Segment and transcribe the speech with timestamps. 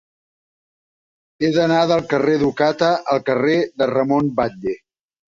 [1.41, 4.75] He d'anar del carrer d'Ocata al carrer de Ramon Batlle.